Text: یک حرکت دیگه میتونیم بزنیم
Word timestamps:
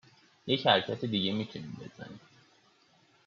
یک 0.47 0.67
حرکت 0.67 1.05
دیگه 1.05 1.33
میتونیم 1.33 1.77
بزنیم 1.81 2.19